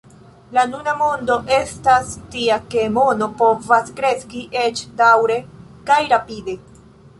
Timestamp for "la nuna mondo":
0.57-1.35